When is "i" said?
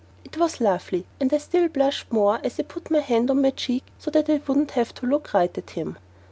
1.31-1.67, 2.59-2.63, 4.31-4.41